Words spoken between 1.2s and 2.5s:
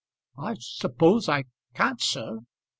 I can't, sir."